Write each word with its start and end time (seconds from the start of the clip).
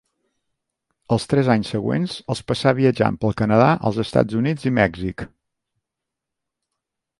Els 1.15 1.27
tres 1.33 1.49
anys 1.55 1.73
següents 1.73 2.15
els 2.35 2.41
passà 2.53 2.73
viatjant 2.79 3.21
pel 3.25 3.37
Canadà, 3.43 3.69
els 3.91 4.01
Estats 4.07 4.41
Units 4.43 4.67
i 4.71 4.75
Mèxic. 4.81 5.29